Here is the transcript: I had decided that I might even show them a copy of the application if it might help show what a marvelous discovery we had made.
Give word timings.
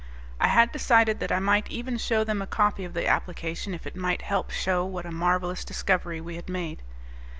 I 0.39 0.47
had 0.47 0.71
decided 0.71 1.19
that 1.19 1.31
I 1.31 1.37
might 1.37 1.69
even 1.69 1.99
show 1.99 2.23
them 2.23 2.41
a 2.41 2.47
copy 2.47 2.85
of 2.85 2.95
the 2.95 3.05
application 3.05 3.75
if 3.75 3.85
it 3.85 3.95
might 3.95 4.23
help 4.23 4.49
show 4.49 4.83
what 4.83 5.05
a 5.05 5.11
marvelous 5.11 5.63
discovery 5.63 6.19
we 6.19 6.37
had 6.37 6.49
made. 6.49 6.81